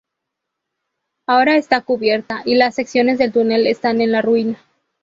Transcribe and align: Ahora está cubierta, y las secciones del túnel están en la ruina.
Ahora 1.27 1.57
está 1.57 1.81
cubierta, 1.81 2.41
y 2.43 2.55
las 2.55 2.73
secciones 2.73 3.19
del 3.19 3.31
túnel 3.31 3.67
están 3.67 4.01
en 4.01 4.11
la 4.11 4.23
ruina. 4.23 4.57